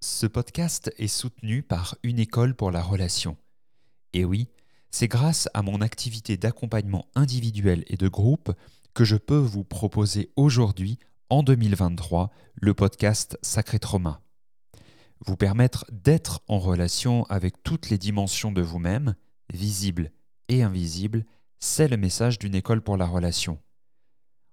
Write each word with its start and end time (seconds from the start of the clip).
Ce 0.00 0.28
podcast 0.28 0.92
est 0.96 1.08
soutenu 1.08 1.64
par 1.64 1.96
Une 2.04 2.20
école 2.20 2.54
pour 2.54 2.70
la 2.70 2.80
relation. 2.80 3.36
Et 4.12 4.24
oui, 4.24 4.48
c'est 4.92 5.08
grâce 5.08 5.48
à 5.54 5.62
mon 5.62 5.80
activité 5.80 6.36
d'accompagnement 6.36 7.08
individuel 7.16 7.82
et 7.88 7.96
de 7.96 8.06
groupe 8.06 8.52
que 8.94 9.04
je 9.04 9.16
peux 9.16 9.36
vous 9.36 9.64
proposer 9.64 10.30
aujourd'hui, 10.36 11.00
en 11.30 11.42
2023, 11.42 12.30
le 12.54 12.74
podcast 12.74 13.38
Sacré 13.42 13.80
Trauma. 13.80 14.22
Vous 15.26 15.36
permettre 15.36 15.84
d'être 15.90 16.42
en 16.46 16.60
relation 16.60 17.24
avec 17.24 17.60
toutes 17.64 17.90
les 17.90 17.98
dimensions 17.98 18.52
de 18.52 18.62
vous-même, 18.62 19.16
visibles 19.52 20.12
et 20.48 20.62
invisibles, 20.62 21.24
c'est 21.58 21.88
le 21.88 21.96
message 21.96 22.38
d'une 22.38 22.54
école 22.54 22.82
pour 22.82 22.96
la 22.96 23.06
relation. 23.06 23.58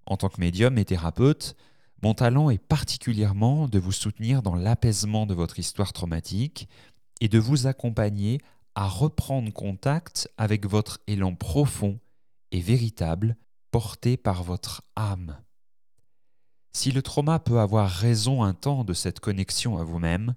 En 0.07 0.17
tant 0.17 0.29
que 0.29 0.41
médium 0.41 0.79
et 0.79 0.85
thérapeute, 0.85 1.55
mon 2.01 2.13
talent 2.13 2.49
est 2.49 2.57
particulièrement 2.57 3.67
de 3.67 3.79
vous 3.79 3.91
soutenir 3.91 4.41
dans 4.41 4.55
l'apaisement 4.55 5.25
de 5.25 5.33
votre 5.33 5.59
histoire 5.59 5.93
traumatique 5.93 6.67
et 7.21 7.27
de 7.27 7.39
vous 7.39 7.67
accompagner 7.67 8.39
à 8.75 8.87
reprendre 8.87 9.51
contact 9.53 10.29
avec 10.37 10.65
votre 10.65 10.99
élan 11.07 11.33
profond 11.35 11.99
et 12.51 12.59
véritable 12.59 13.37
porté 13.71 14.17
par 14.17 14.43
votre 14.43 14.83
âme. 14.95 15.37
Si 16.73 16.91
le 16.91 17.01
trauma 17.01 17.39
peut 17.39 17.59
avoir 17.59 17.89
raison 17.89 18.43
un 18.43 18.53
temps 18.53 18.83
de 18.83 18.93
cette 18.93 19.21
connexion 19.21 19.77
à 19.77 19.83
vous-même, 19.83 20.35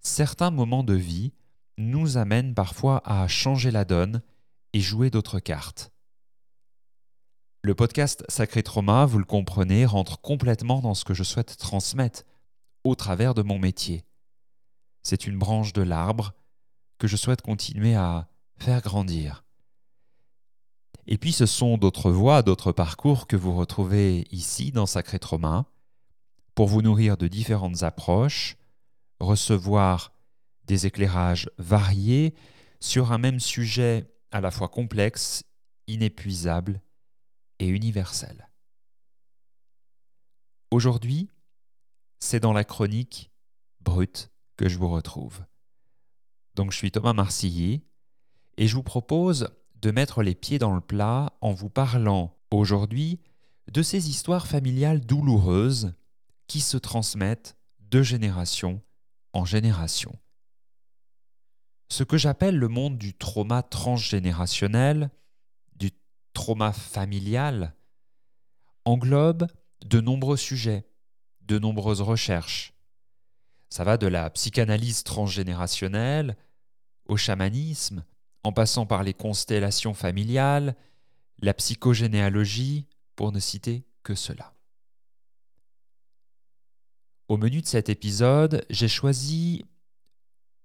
certains 0.00 0.50
moments 0.50 0.82
de 0.82 0.94
vie 0.94 1.32
nous 1.78 2.16
amènent 2.16 2.54
parfois 2.54 3.02
à 3.04 3.26
changer 3.28 3.70
la 3.70 3.84
donne 3.84 4.20
et 4.72 4.80
jouer 4.80 5.10
d'autres 5.10 5.38
cartes. 5.38 5.92
Le 7.62 7.74
podcast 7.74 8.24
Sacré 8.28 8.62
Trauma, 8.62 9.04
vous 9.04 9.18
le 9.18 9.26
comprenez, 9.26 9.84
rentre 9.84 10.18
complètement 10.18 10.80
dans 10.80 10.94
ce 10.94 11.04
que 11.04 11.12
je 11.12 11.22
souhaite 11.22 11.58
transmettre 11.58 12.22
au 12.84 12.94
travers 12.94 13.34
de 13.34 13.42
mon 13.42 13.58
métier. 13.58 14.06
C'est 15.02 15.26
une 15.26 15.38
branche 15.38 15.74
de 15.74 15.82
l'arbre 15.82 16.32
que 16.96 17.06
je 17.06 17.18
souhaite 17.18 17.42
continuer 17.42 17.94
à 17.94 18.30
faire 18.56 18.80
grandir. 18.80 19.44
Et 21.06 21.18
puis 21.18 21.32
ce 21.32 21.44
sont 21.44 21.76
d'autres 21.76 22.10
voies, 22.10 22.40
d'autres 22.40 22.72
parcours 22.72 23.26
que 23.26 23.36
vous 23.36 23.54
retrouvez 23.54 24.26
ici 24.30 24.72
dans 24.72 24.86
Sacré 24.86 25.18
Trauma 25.18 25.66
pour 26.54 26.66
vous 26.66 26.80
nourrir 26.80 27.18
de 27.18 27.28
différentes 27.28 27.82
approches, 27.82 28.56
recevoir 29.18 30.12
des 30.64 30.86
éclairages 30.86 31.50
variés 31.58 32.34
sur 32.80 33.12
un 33.12 33.18
même 33.18 33.38
sujet 33.38 34.10
à 34.30 34.40
la 34.40 34.50
fois 34.50 34.68
complexe, 34.68 35.44
inépuisable 35.88 36.80
et 37.60 37.68
universel. 37.68 38.48
Aujourd'hui, 40.70 41.28
c'est 42.18 42.40
dans 42.40 42.52
la 42.52 42.64
chronique 42.64 43.30
brute 43.80 44.30
que 44.56 44.68
je 44.68 44.78
vous 44.78 44.88
retrouve. 44.88 45.44
Donc 46.54 46.72
je 46.72 46.76
suis 46.76 46.90
Thomas 46.90 47.12
Marcilly 47.12 47.84
et 48.56 48.66
je 48.66 48.74
vous 48.74 48.82
propose 48.82 49.48
de 49.76 49.90
mettre 49.90 50.22
les 50.22 50.34
pieds 50.34 50.58
dans 50.58 50.74
le 50.74 50.80
plat 50.80 51.32
en 51.40 51.52
vous 51.52 51.70
parlant 51.70 52.36
aujourd'hui 52.50 53.20
de 53.72 53.82
ces 53.82 54.10
histoires 54.10 54.46
familiales 54.46 55.00
douloureuses 55.00 55.94
qui 56.46 56.60
se 56.60 56.76
transmettent 56.76 57.56
de 57.80 58.02
génération 58.02 58.82
en 59.32 59.44
génération. 59.44 60.18
Ce 61.88 62.04
que 62.04 62.18
j'appelle 62.18 62.56
le 62.56 62.68
monde 62.68 62.98
du 62.98 63.14
trauma 63.14 63.62
transgénérationnel 63.62 65.10
trauma 66.40 66.72
familial 66.72 67.74
englobe 68.86 69.46
de 69.84 70.00
nombreux 70.00 70.38
sujets, 70.38 70.86
de 71.42 71.58
nombreuses 71.58 72.00
recherches. 72.00 72.72
Ça 73.68 73.84
va 73.84 73.98
de 73.98 74.06
la 74.06 74.30
psychanalyse 74.30 75.04
transgénérationnelle 75.04 76.38
au 77.04 77.18
chamanisme, 77.18 78.06
en 78.42 78.52
passant 78.52 78.86
par 78.86 79.02
les 79.02 79.12
constellations 79.12 79.92
familiales, 79.92 80.76
la 81.40 81.52
psychogénéalogie, 81.52 82.86
pour 83.16 83.32
ne 83.32 83.38
citer 83.38 83.84
que 84.02 84.14
cela. 84.14 84.54
Au 87.28 87.36
menu 87.36 87.60
de 87.60 87.66
cet 87.66 87.90
épisode, 87.90 88.64
j'ai 88.70 88.88
choisi 88.88 89.66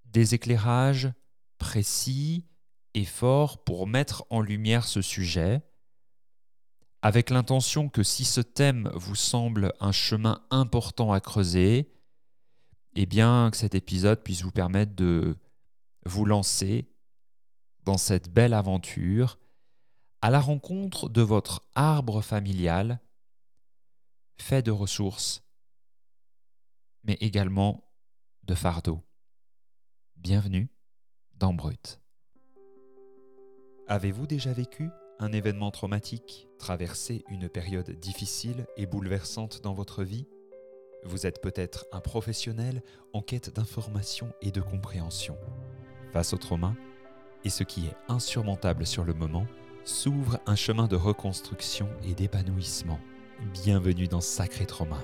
des 0.06 0.34
éclairages 0.34 1.12
précis 1.58 2.46
et 2.96 3.04
fort 3.04 3.62
pour 3.62 3.86
mettre 3.86 4.24
en 4.30 4.40
lumière 4.40 4.86
ce 4.86 5.02
sujet, 5.02 5.60
avec 7.02 7.30
l'intention 7.30 7.88
que 7.88 8.02
si 8.02 8.24
ce 8.24 8.40
thème 8.40 8.90
vous 8.94 9.14
semble 9.14 9.72
un 9.80 9.92
chemin 9.92 10.44
important 10.50 11.12
à 11.12 11.20
creuser, 11.20 11.92
eh 12.94 13.06
bien 13.06 13.50
que 13.50 13.56
cet 13.56 13.74
épisode 13.74 14.22
puisse 14.22 14.42
vous 14.42 14.50
permettre 14.50 14.94
de 14.94 15.36
vous 16.04 16.24
lancer 16.24 16.88
dans 17.84 17.98
cette 17.98 18.28
belle 18.28 18.54
aventure 18.54 19.38
à 20.22 20.30
la 20.30 20.40
rencontre 20.40 21.08
de 21.08 21.22
votre 21.22 21.62
arbre 21.74 22.22
familial 22.22 23.00
fait 24.38 24.62
de 24.62 24.70
ressources, 24.70 25.44
mais 27.04 27.16
également 27.20 27.88
de 28.44 28.54
fardeaux. 28.54 29.02
Bienvenue 30.16 30.68
dans 31.34 31.52
Brut. 31.52 32.00
Avez-vous 33.88 34.26
déjà 34.26 34.52
vécu 34.52 34.90
un 35.18 35.32
événement 35.32 35.70
traumatique, 35.70 36.48
traversé 36.58 37.24
une 37.30 37.48
période 37.48 37.90
difficile 37.90 38.66
et 38.76 38.86
bouleversante 38.86 39.62
dans 39.62 39.72
votre 39.72 40.04
vie 40.04 40.26
Vous 41.04 41.26
êtes 41.26 41.40
peut-être 41.40 41.86
un 41.92 42.00
professionnel 42.00 42.82
en 43.12 43.22
quête 43.22 43.54
d'information 43.54 44.32
et 44.42 44.50
de 44.50 44.60
compréhension. 44.60 45.36
Face 46.12 46.32
au 46.32 46.36
trauma, 46.36 46.74
et 47.44 47.50
ce 47.50 47.62
qui 47.62 47.86
est 47.86 47.96
insurmontable 48.08 48.86
sur 48.86 49.04
le 49.04 49.14
moment, 49.14 49.46
s'ouvre 49.84 50.40
un 50.46 50.56
chemin 50.56 50.86
de 50.86 50.96
reconstruction 50.96 51.88
et 52.04 52.14
d'épanouissement. 52.14 52.98
Bienvenue 53.52 54.08
dans 54.08 54.20
Sacré 54.20 54.66
Trauma, 54.66 55.00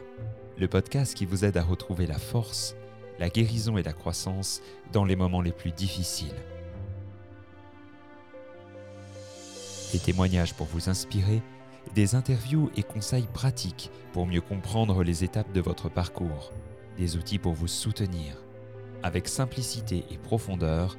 le 0.59 0.69
podcast 0.69 1.15
qui 1.15 1.25
vous 1.25 1.45
aide 1.45 1.57
à 1.57 1.63
retrouver 1.63 2.07
la 2.07 2.19
force, 2.19 2.75
la 3.19 3.29
guérison 3.29 3.79
et 3.79 3.83
la 3.83 3.93
croissance 3.93 4.61
dans 4.93 5.05
les 5.05 5.17
moments 5.17 5.43
les 5.43 5.53
plus 5.53 5.73
difficiles. 5.73 6.35
Des 9.93 9.99
témoignages 9.99 10.55
pour 10.55 10.67
vous 10.67 10.89
inspirer, 10.89 11.43
des 11.95 12.15
interviews 12.15 12.71
et 12.77 12.83
conseils 12.83 13.29
pratiques 13.33 13.91
pour 14.13 14.27
mieux 14.27 14.41
comprendre 14.41 15.03
les 15.05 15.25
étapes 15.25 15.53
de 15.53 15.61
votre 15.61 15.89
parcours, 15.89 16.53
des 16.97 17.17
outils 17.17 17.39
pour 17.39 17.53
vous 17.53 17.69
soutenir. 17.69 18.43
Avec 19.03 19.29
simplicité 19.29 20.05
et 20.11 20.19
profondeur, 20.19 20.97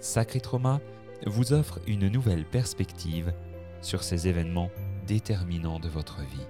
Sacré 0.00 0.40
Trauma 0.40 0.80
vous 1.26 1.52
offre 1.52 1.80
une 1.86 2.08
nouvelle 2.08 2.44
perspective 2.44 3.32
sur 3.80 4.04
ces 4.04 4.28
événements 4.28 4.70
déterminants 5.06 5.80
de 5.80 5.88
votre 5.88 6.20
vie. 6.20 6.46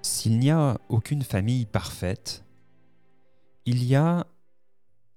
S'il 0.00 0.38
n'y 0.38 0.50
a 0.50 0.78
aucune 0.88 1.22
famille 1.22 1.66
parfaite, 1.66 2.44
il 3.66 3.84
y 3.84 3.94
a 3.94 4.26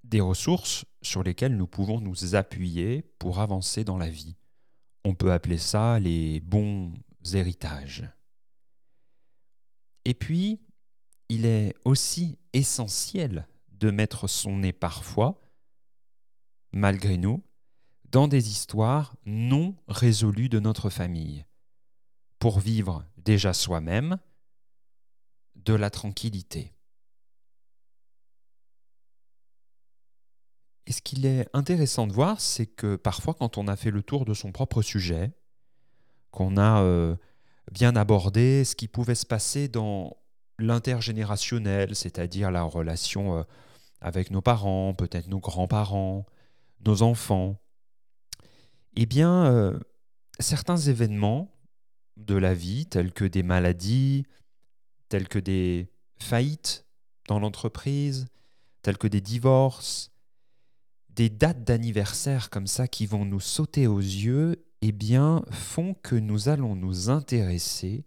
des 0.07 0.21
ressources 0.21 0.85
sur 1.01 1.23
lesquelles 1.23 1.55
nous 1.55 1.67
pouvons 1.67 1.99
nous 1.99 2.35
appuyer 2.35 3.03
pour 3.19 3.39
avancer 3.39 3.83
dans 3.83 3.97
la 3.97 4.09
vie. 4.09 4.37
On 5.03 5.15
peut 5.15 5.31
appeler 5.31 5.57
ça 5.57 5.99
les 5.99 6.39
bons 6.39 6.93
héritages. 7.33 8.09
Et 10.05 10.13
puis, 10.13 10.61
il 11.29 11.45
est 11.45 11.75
aussi 11.83 12.39
essentiel 12.53 13.47
de 13.71 13.91
mettre 13.91 14.27
son 14.27 14.57
nez 14.57 14.73
parfois, 14.73 15.41
malgré 16.71 17.17
nous, 17.17 17.43
dans 18.09 18.27
des 18.27 18.49
histoires 18.49 19.15
non 19.25 19.75
résolues 19.87 20.49
de 20.49 20.59
notre 20.59 20.89
famille, 20.89 21.45
pour 22.39 22.59
vivre 22.59 23.05
déjà 23.17 23.53
soi-même 23.53 24.17
de 25.55 25.73
la 25.73 25.89
tranquillité. 25.89 26.76
Et 30.87 30.93
ce 30.93 31.01
qu'il 31.01 31.25
est 31.25 31.47
intéressant 31.51 32.07
de 32.07 32.13
voir, 32.13 32.39
c'est 32.39 32.65
que 32.65 32.95
parfois, 32.95 33.33
quand 33.33 33.57
on 33.57 33.67
a 33.67 33.75
fait 33.75 33.91
le 33.91 34.01
tour 34.01 34.23
de 34.23 34.33
son 34.33 34.53
propre 34.53 34.81
sujet, 34.81 35.33
qu'on 36.31 36.55
a 36.55 36.81
euh, 36.81 37.17
bien 37.73 37.97
abordé 37.97 38.63
ce 38.63 38.73
qui 38.73 38.87
pouvait 38.87 39.13
se 39.13 39.25
passer 39.25 39.67
dans 39.67 40.15
l'intergénérationnel, 40.59 41.93
c'est-à-dire 41.93 42.51
la 42.51 42.63
relation 42.63 43.37
euh, 43.37 43.43
avec 43.99 44.31
nos 44.31 44.41
parents, 44.41 44.93
peut-être 44.93 45.27
nos 45.27 45.39
grands-parents, 45.39 46.25
nos 46.85 47.01
enfants, 47.01 47.59
eh 48.95 49.05
bien, 49.05 49.45
euh, 49.47 49.77
certains 50.39 50.77
événements 50.77 51.51
de 52.15 52.35
la 52.35 52.53
vie, 52.53 52.85
tels 52.85 53.11
que 53.11 53.25
des 53.25 53.43
maladies, 53.43 54.25
tels 55.09 55.27
que 55.27 55.39
des 55.39 55.91
faillites 56.17 56.85
dans 57.27 57.39
l'entreprise, 57.39 58.27
tels 58.83 58.97
que 58.97 59.07
des 59.07 59.21
divorces, 59.21 60.11
des 61.17 61.29
dates 61.29 61.63
d'anniversaire 61.63 62.51
comme 62.51 62.67
ça 62.67 62.87
qui 62.87 63.07
vont 63.07 63.25
nous 63.25 63.39
sauter 63.39 63.87
aux 63.87 63.99
yeux, 63.99 64.63
eh 64.81 64.91
bien, 64.91 65.43
font 65.49 65.95
que 65.95 66.15
nous 66.15 66.47
allons 66.47 66.75
nous 66.75 67.09
intéresser 67.09 68.05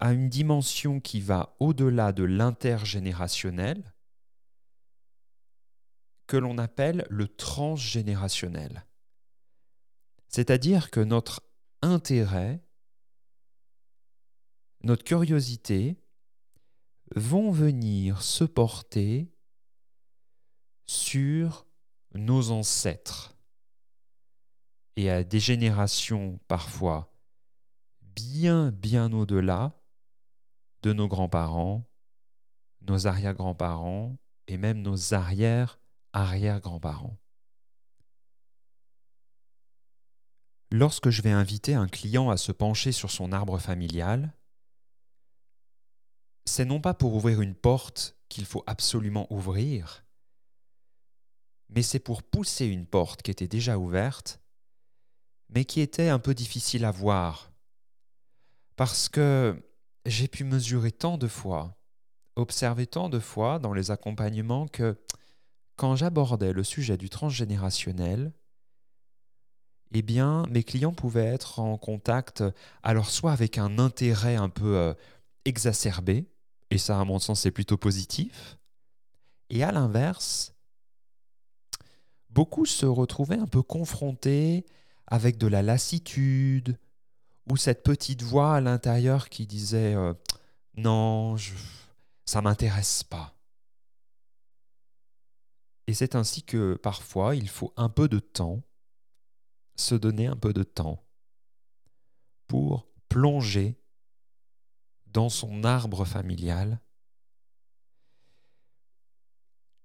à 0.00 0.12
une 0.12 0.28
dimension 0.28 0.98
qui 0.98 1.20
va 1.20 1.54
au-delà 1.60 2.10
de 2.10 2.24
l'intergénérationnel, 2.24 3.94
que 6.26 6.36
l'on 6.36 6.58
appelle 6.58 7.06
le 7.08 7.28
transgénérationnel. 7.28 8.84
C'est-à-dire 10.26 10.90
que 10.90 10.98
notre 10.98 11.40
intérêt, 11.82 12.64
notre 14.82 15.04
curiosité 15.04 16.02
vont 17.14 17.52
venir 17.52 18.22
se 18.22 18.42
porter 18.42 19.31
sur 20.86 21.66
nos 22.14 22.50
ancêtres 22.50 23.36
et 24.96 25.10
à 25.10 25.24
des 25.24 25.40
générations 25.40 26.38
parfois 26.48 27.12
bien, 28.00 28.70
bien 28.70 29.12
au-delà 29.12 29.78
de 30.82 30.92
nos 30.92 31.08
grands-parents, 31.08 31.88
nos 32.82 33.06
arrière-grands-parents 33.06 34.18
et 34.48 34.58
même 34.58 34.82
nos 34.82 35.14
arrière-arrière-grands-parents. 35.14 37.16
Lorsque 40.70 41.10
je 41.10 41.22
vais 41.22 41.30
inviter 41.30 41.74
un 41.74 41.86
client 41.86 42.30
à 42.30 42.36
se 42.36 42.50
pencher 42.50 42.90
sur 42.92 43.10
son 43.10 43.30
arbre 43.32 43.58
familial, 43.58 44.34
c'est 46.46 46.64
non 46.64 46.80
pas 46.80 46.94
pour 46.94 47.14
ouvrir 47.14 47.40
une 47.40 47.54
porte 47.54 48.16
qu'il 48.28 48.46
faut 48.46 48.64
absolument 48.66 49.32
ouvrir, 49.32 50.04
mais 51.74 51.82
c'est 51.82 51.98
pour 51.98 52.22
pousser 52.22 52.66
une 52.66 52.86
porte 52.86 53.22
qui 53.22 53.30
était 53.30 53.48
déjà 53.48 53.78
ouverte, 53.78 54.40
mais 55.48 55.64
qui 55.64 55.80
était 55.80 56.08
un 56.08 56.18
peu 56.18 56.34
difficile 56.34 56.84
à 56.84 56.90
voir, 56.90 57.52
parce 58.76 59.08
que 59.08 59.62
j'ai 60.06 60.28
pu 60.28 60.44
mesurer 60.44 60.92
tant 60.92 61.18
de 61.18 61.28
fois, 61.28 61.76
observer 62.36 62.86
tant 62.86 63.08
de 63.08 63.18
fois 63.18 63.58
dans 63.58 63.72
les 63.72 63.90
accompagnements 63.90 64.66
que 64.66 64.96
quand 65.76 65.96
j'abordais 65.96 66.52
le 66.52 66.64
sujet 66.64 66.96
du 66.96 67.08
transgénérationnel, 67.10 68.32
eh 69.94 70.02
bien, 70.02 70.44
mes 70.50 70.64
clients 70.64 70.94
pouvaient 70.94 71.26
être 71.26 71.58
en 71.58 71.76
contact, 71.76 72.42
alors 72.82 73.10
soit 73.10 73.32
avec 73.32 73.58
un 73.58 73.78
intérêt 73.78 74.36
un 74.36 74.48
peu 74.48 74.76
euh, 74.76 74.94
exacerbé, 75.44 76.26
et 76.70 76.78
ça, 76.78 76.98
à 76.98 77.04
mon 77.04 77.18
sens, 77.18 77.40
c'est 77.40 77.50
plutôt 77.50 77.76
positif, 77.76 78.58
et 79.50 79.62
à 79.62 79.72
l'inverse, 79.72 80.54
beaucoup 82.32 82.66
se 82.66 82.86
retrouvaient 82.86 83.38
un 83.38 83.46
peu 83.46 83.62
confrontés 83.62 84.64
avec 85.06 85.38
de 85.38 85.46
la 85.46 85.62
lassitude 85.62 86.78
ou 87.50 87.56
cette 87.56 87.82
petite 87.82 88.22
voix 88.22 88.56
à 88.56 88.60
l'intérieur 88.60 89.28
qui 89.28 89.46
disait 89.46 89.94
euh, 89.94 90.14
non, 90.76 91.36
je, 91.36 91.52
ça 92.24 92.40
m'intéresse 92.40 93.02
pas. 93.02 93.34
Et 95.86 95.94
c'est 95.94 96.14
ainsi 96.14 96.42
que 96.42 96.74
parfois 96.74 97.36
il 97.36 97.48
faut 97.48 97.72
un 97.76 97.88
peu 97.88 98.08
de 98.08 98.20
temps, 98.20 98.62
se 99.74 99.94
donner 99.94 100.26
un 100.26 100.36
peu 100.36 100.52
de 100.52 100.62
temps 100.62 101.04
pour 102.46 102.86
plonger 103.08 103.78
dans 105.06 105.28
son 105.28 105.64
arbre 105.64 106.04
familial. 106.04 106.80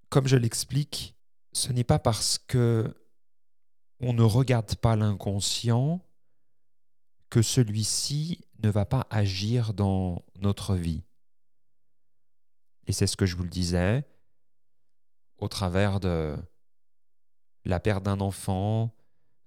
Comme 0.10 0.28
je 0.28 0.38
l'explique, 0.38 1.17
ce 1.54 1.72
n'est 1.72 1.84
pas 1.84 2.00
parce 2.00 2.38
que 2.38 2.94
on 4.00 4.14
ne 4.14 4.24
regarde 4.24 4.76
pas 4.76 4.96
l'inconscient 4.96 6.06
que 7.30 7.42
celui-ci 7.42 8.46
ne 8.64 8.70
va 8.70 8.86
pas 8.86 9.08
agir 9.10 9.74
dans 9.74 10.24
notre 10.40 10.76
vie. 10.76 11.04
Et 12.86 12.94
c'est 12.94 13.08
ce 13.08 13.18
que 13.18 13.26
je 13.26 13.36
vous 13.36 13.44
le 13.44 13.50
disais, 13.50 14.08
au 15.38 15.48
travers 15.48 16.00
de 16.00 16.36
la 17.66 17.80
perte 17.80 18.04
d'un 18.04 18.22
enfant, 18.22 18.96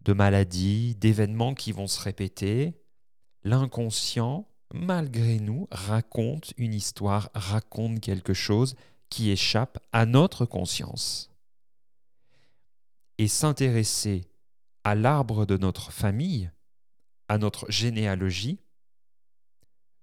de 0.02 0.12
maladies, 0.12 0.94
d'événements 0.96 1.54
qui 1.54 1.72
vont 1.72 1.86
se 1.86 2.00
répéter, 2.00 2.82
l'inconscient, 3.42 4.46
malgré 4.72 5.38
nous, 5.38 5.68
raconte 5.70 6.52
une 6.58 6.74
histoire, 6.74 7.30
raconte 7.34 8.00
quelque 8.00 8.34
chose 8.34 8.76
qui 9.08 9.30
échappe 9.30 9.78
à 9.92 10.06
notre 10.06 10.44
conscience 10.44 11.30
et 13.20 13.28
s'intéresser 13.28 14.24
à 14.82 14.94
l'arbre 14.94 15.44
de 15.44 15.58
notre 15.58 15.92
famille, 15.92 16.50
à 17.28 17.36
notre 17.36 17.70
généalogie, 17.70 18.62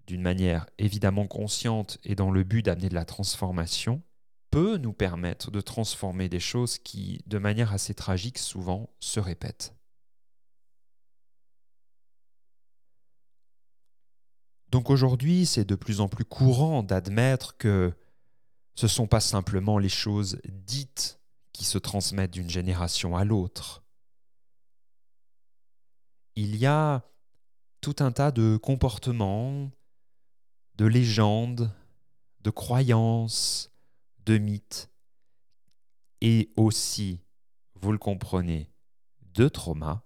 d'une 0.06 0.22
manière 0.22 0.68
évidemment 0.78 1.26
consciente 1.26 1.98
et 2.04 2.14
dans 2.14 2.30
le 2.30 2.44
but 2.44 2.62
d'amener 2.62 2.90
de 2.90 2.94
la 2.94 3.06
transformation, 3.06 4.04
peut 4.52 4.78
nous 4.78 4.94
permettre 4.94 5.50
de 5.50 5.62
transformer 5.62 6.30
des 6.30 6.40
choses 6.40 6.78
qui, 6.78 7.24
de 7.26 7.40
manière 7.40 7.74
assez 7.74 7.96
tragique, 7.96 8.38
souvent 8.38 8.88
se 9.00 9.20
répètent. 9.20 9.74
Donc 14.70 14.92
aujourd'hui, 14.92 15.48
c'est 15.48 15.66
de 15.66 15.74
plus 15.74 16.02
en 16.02 16.08
plus 16.08 16.24
courant 16.24 16.84
d'admettre 16.84 17.58
que 17.58 17.92
ce 18.76 18.86
ne 18.86 18.92
sont 18.92 19.08
pas 19.08 19.22
simplement 19.22 19.80
les 19.80 19.90
choses 19.90 20.40
dites 20.46 21.17
qui 21.58 21.66
se 21.66 21.80
transmettent 21.80 22.34
d'une 22.34 22.52
génération 22.52 23.18
à 23.18 23.26
l'autre. 23.26 23.84
Il 26.36 26.56
y 26.56 26.68
a 26.68 27.04
tout 27.82 27.96
un 27.98 28.12
tas 28.12 28.32
de 28.32 28.58
comportements, 28.58 29.72
de 30.76 30.86
légendes, 30.86 31.76
de 32.42 32.52
croyances, 32.52 33.72
de 34.20 34.38
mythes, 34.38 34.92
et 36.22 36.54
aussi, 36.58 37.24
vous 37.74 37.92
le 37.92 37.98
comprenez, 37.98 38.72
de 39.22 39.50
traumas 39.50 40.04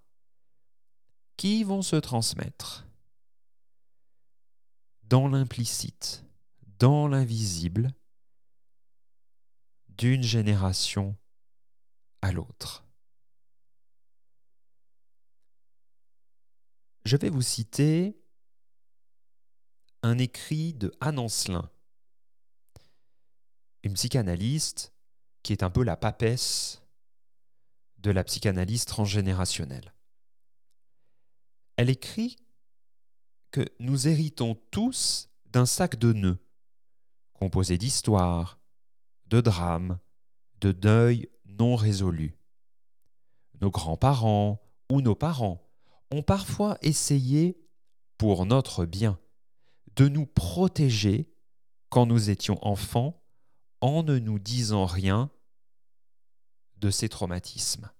qui 1.36 1.66
vont 1.66 1.82
se 1.82 1.98
transmettre 1.98 2.88
dans 5.04 5.28
l'implicite, 5.28 6.24
dans 6.80 7.10
l'invisible, 7.10 7.94
d'une 9.90 10.24
génération 10.24 11.18
l'autre. 12.30 12.86
Je 17.06 17.18
vais 17.18 17.30
vous 17.30 17.42
citer 17.42 18.22
un 20.04 20.18
écrit 20.20 20.74
de 20.74 20.94
Anne 21.00 21.18
Ancelin, 21.18 21.70
une 23.84 23.94
psychanalyste 23.94 24.94
qui 25.42 25.54
est 25.54 25.64
un 25.64 25.72
peu 25.72 25.84
la 25.84 25.98
papesse 25.98 26.84
de 27.98 28.12
la 28.12 28.24
psychanalyse 28.24 28.86
transgénérationnelle. 28.86 29.94
Elle 31.78 31.90
écrit 31.90 32.38
que 33.52 33.68
nous 33.80 34.08
héritons 34.08 34.56
tous 34.72 35.30
d'un 35.46 35.66
sac 35.66 35.98
de 35.98 36.14
nœuds, 36.14 36.40
composé 37.34 37.78
d'histoires, 37.78 38.60
de 39.26 39.42
drames, 39.42 40.00
de 40.62 40.72
deuils 40.72 41.30
non 41.62 41.76
résolus. 41.76 42.36
Nos 43.62 43.70
grands-parents 43.70 44.64
ou 44.92 45.02
nos 45.02 45.14
parents 45.14 45.70
ont 46.10 46.24
parfois 46.24 46.76
essayé, 46.82 47.62
pour 48.18 48.48
notre 48.48 48.86
bien, 48.86 49.20
de 49.96 50.08
nous 50.08 50.26
protéger 50.26 51.32
quand 51.90 52.08
nous 52.08 52.32
étions 52.32 52.58
enfants 52.66 53.24
en 53.80 54.02
ne 54.02 54.18
nous 54.18 54.40
disant 54.40 54.88
rien 54.88 55.30
de 56.78 56.90
ces 56.90 57.10
traumatismes. 57.10 57.92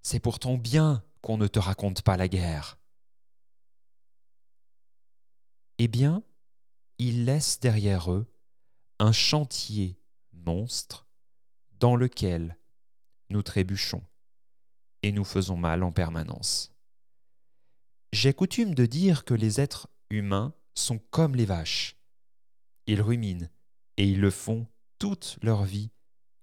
C'est 0.00 0.20
pourtant 0.20 0.56
bien 0.56 1.04
qu'on 1.20 1.36
ne 1.36 1.46
te 1.46 1.58
raconte 1.58 2.00
pas 2.00 2.16
la 2.16 2.28
guerre. 2.28 2.78
Eh 5.76 5.88
bien, 5.88 6.22
ils 6.96 7.26
laissent 7.26 7.60
derrière 7.60 8.10
eux 8.10 8.32
un 8.98 9.12
chantier 9.12 10.00
monstre 10.32 11.07
dans 11.80 11.96
lequel 11.96 12.56
nous 13.30 13.42
trébuchons 13.42 14.02
et 15.02 15.12
nous 15.12 15.24
faisons 15.24 15.56
mal 15.56 15.82
en 15.82 15.92
permanence. 15.92 16.72
J'ai 18.12 18.32
coutume 18.32 18.74
de 18.74 18.86
dire 18.86 19.24
que 19.24 19.34
les 19.34 19.60
êtres 19.60 19.88
humains 20.10 20.54
sont 20.74 20.98
comme 21.10 21.34
les 21.34 21.44
vaches. 21.44 21.96
Ils 22.86 23.02
ruminent, 23.02 23.48
et 23.96 24.08
ils 24.08 24.20
le 24.20 24.30
font 24.30 24.66
toute 24.98 25.38
leur 25.42 25.64
vie 25.64 25.90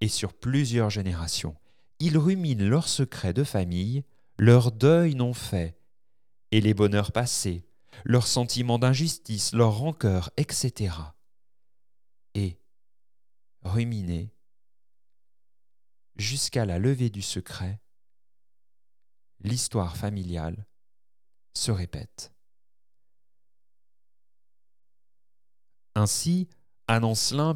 et 0.02 0.08
sur 0.08 0.34
plusieurs 0.34 0.90
générations. 0.90 1.56
Ils 2.00 2.18
ruminent 2.18 2.68
leurs 2.68 2.88
secrets 2.88 3.34
de 3.34 3.44
famille, 3.44 4.04
leurs 4.38 4.72
deuils 4.72 5.16
non 5.16 5.34
faits, 5.34 5.78
et 6.52 6.62
les 6.62 6.74
bonheurs 6.74 7.12
passés, 7.12 7.66
leurs 8.04 8.28
sentiments 8.28 8.80
d'injustice, 8.80 9.54
leurs 9.54 9.78
rancœurs, 9.78 10.30
etc. 10.38 10.94
Et, 12.36 12.60
ruminer, 13.64 14.35
jusqu'à 16.16 16.66
la 16.66 16.80
levée 16.80 17.10
du 17.10 17.22
secret, 17.22 17.82
l'histoire 19.40 19.98
familiale 19.98 20.66
se 21.54 21.72
répète. 21.72 22.34
Ainsi, 25.96 26.50
Anne 26.88 27.14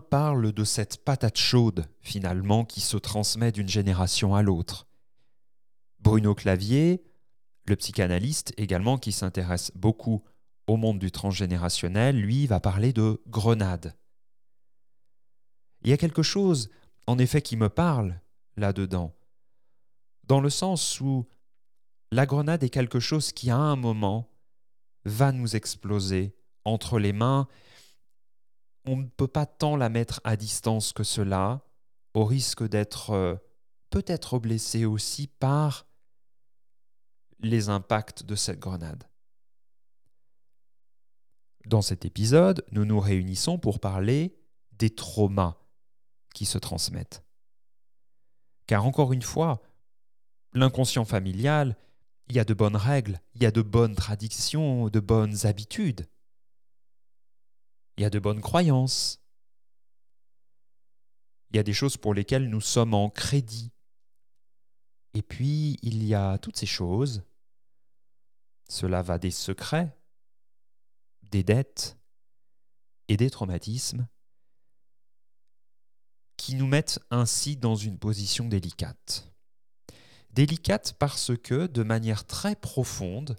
parle 0.10 0.54
de 0.54 0.63
cette 0.63 1.04
patate 1.04 1.38
chaude, 1.38 1.86
finalement, 2.01 2.66
qui 2.66 2.82
se 2.82 2.98
transmet 2.98 3.51
d'une 3.51 3.68
génération 3.68 4.34
à 4.34 4.42
l'autre. 4.42 4.88
Bruno 6.00 6.34
Clavier, 6.34 7.04
le 7.66 7.75
psychanalyste 7.75 8.54
également 8.58 8.98
qui 8.98 9.12
s'intéresse 9.12 9.72
beaucoup 9.75 10.24
au 10.68 10.78
monde 10.78 11.00
du 11.00 11.12
transgénérationnel, 11.12 12.20
lui, 12.20 12.48
va 12.48 12.60
parler 12.60 12.94
de 12.94 13.22
grenade. 13.28 13.96
Il 15.82 15.89
y 15.89 15.94
a 15.94 15.98
quelque 15.98 16.24
chose, 16.24 16.70
en 17.06 17.20
effet, 17.20 17.42
qui 17.42 17.58
me 17.58 17.70
parle 17.70 18.22
là-dedans, 18.60 19.16
dans 20.25 20.42
le 20.42 20.50
sens 20.50 21.01
où 21.01 21.28
la 22.12 22.25
grenade 22.25 22.63
est 22.63 22.70
quelque 22.70 23.00
chose 23.00 23.32
qui, 23.32 23.50
à 23.50 23.58
un 23.58 23.75
moment, 23.75 24.30
va 25.06 25.32
nous 25.32 25.56
exploser 25.56 26.36
entre 26.66 27.00
les 27.00 27.13
mains. 27.13 27.48
On 28.86 28.98
ne 28.98 29.08
peut 29.08 29.28
pas 29.28 29.46
tant 29.46 29.75
la 29.75 29.89
mettre 29.89 30.22
à 30.24 30.36
distance 30.36 30.94
que 30.94 31.04
cela, 31.04 31.62
au 32.13 32.25
risque 32.25 32.68
d'être 32.68 33.12
euh, 33.12 33.36
peut-être 33.89 34.39
blessé 34.39 34.86
aussi 34.86 35.28
par 35.28 35.88
les 37.39 37.70
impacts 37.70 38.24
de 38.24 38.36
cette 38.36 38.60
grenade. 38.60 39.04
Dans 41.66 41.82
cet 41.82 42.06
épisode, 42.06 42.66
nous 42.72 42.86
nous 42.86 43.00
réunissons 43.00 43.58
pour 43.60 43.80
parler 43.80 44.36
des 44.74 44.89
traumas 44.89 45.58
qui 46.34 46.46
se 46.46 46.58
transmettent. 46.58 47.24
Car 48.70 48.86
encore 48.86 49.14
une 49.14 49.24
fois, 49.24 49.64
l'inconscient 50.54 51.04
familial, 51.04 51.76
il 52.28 52.36
y 52.36 52.40
a 52.40 52.46
de 52.46 52.54
bonnes 52.54 52.76
règles, 52.76 53.20
il 53.34 53.42
y 53.42 53.48
a 53.48 53.52
de 53.52 53.64
bonnes 53.64 53.96
traditions, 53.96 54.90
de 54.90 55.00
bonnes 55.00 55.48
habitudes, 55.48 56.08
il 57.98 58.04
y 58.04 58.06
a 58.06 58.12
de 58.12 58.20
bonnes 58.20 58.42
croyances, 58.42 59.24
il 61.50 61.56
y 61.56 61.60
a 61.60 61.64
des 61.64 61.74
choses 61.74 61.98
pour 61.98 62.14
lesquelles 62.14 62.48
nous 62.48 62.62
sommes 62.62 62.94
en 62.94 63.10
crédit. 63.10 63.72
Et 65.16 65.24
puis, 65.24 65.80
il 65.82 66.04
y 66.04 66.14
a 66.14 66.38
toutes 66.38 66.58
ces 66.58 66.68
choses. 66.68 67.24
Cela 68.70 69.02
va 69.02 69.18
des 69.18 69.32
secrets, 69.32 69.98
des 71.24 71.42
dettes 71.42 71.98
et 73.08 73.18
des 73.18 73.32
traumatismes 73.32 74.08
qui 76.39 76.55
nous 76.55 76.67
mettent 76.67 77.00
ainsi 77.12 77.58
dans 77.58 77.75
une 77.75 78.00
position 78.00 78.48
délicate. 78.48 79.29
Délicate 80.31 80.93
parce 80.98 81.36
que, 81.38 81.67
de 81.67 81.84
manière 81.84 82.25
très 82.25 82.55
profonde 82.55 83.38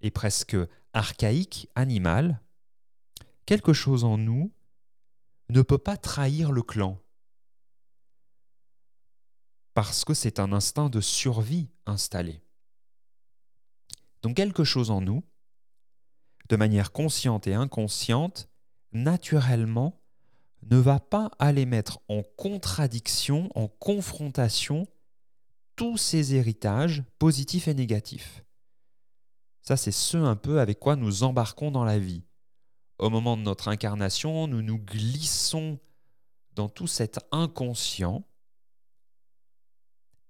et 0.00 0.12
presque 0.12 0.56
archaïque, 0.92 1.68
animale, 1.74 2.40
quelque 3.46 3.72
chose 3.72 4.04
en 4.04 4.16
nous 4.16 4.54
ne 5.48 5.60
peut 5.60 5.76
pas 5.76 5.96
trahir 5.96 6.52
le 6.52 6.62
clan. 6.62 7.00
Parce 9.74 10.04
que 10.04 10.14
c'est 10.14 10.38
un 10.38 10.52
instinct 10.52 10.90
de 10.90 11.00
survie 11.00 11.68
installé. 11.84 12.44
Donc 14.22 14.36
quelque 14.36 14.62
chose 14.62 14.92
en 14.92 15.00
nous, 15.00 15.24
de 16.48 16.54
manière 16.54 16.92
consciente 16.92 17.48
et 17.48 17.54
inconsciente, 17.54 18.48
naturellement, 18.92 20.00
ne 20.70 20.76
va 20.76 21.00
pas 21.00 21.30
aller 21.38 21.66
mettre 21.66 22.00
en 22.08 22.22
contradiction, 22.36 23.48
en 23.54 23.68
confrontation 23.68 24.86
tous 25.76 25.96
ces 25.96 26.34
héritages 26.34 27.02
positifs 27.18 27.68
et 27.68 27.74
négatifs. 27.74 28.44
Ça, 29.62 29.76
c'est 29.76 29.92
ce 29.92 30.16
un 30.16 30.36
peu 30.36 30.60
avec 30.60 30.78
quoi 30.78 30.96
nous 30.96 31.22
embarquons 31.22 31.70
dans 31.70 31.84
la 31.84 31.98
vie. 31.98 32.24
Au 32.98 33.10
moment 33.10 33.36
de 33.36 33.42
notre 33.42 33.68
incarnation, 33.68 34.46
nous 34.46 34.62
nous 34.62 34.78
glissons 34.78 35.80
dans 36.52 36.68
tout 36.68 36.86
cet 36.86 37.18
inconscient. 37.32 38.24